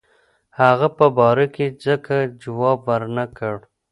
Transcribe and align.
هغه 0.59 0.87
په 0.97 1.05
باره 1.17 1.45
کې 1.55 1.65
ځکه 1.83 2.15
جواب 2.41 2.79
ورنه 2.89 3.25
کړ. 3.37 3.55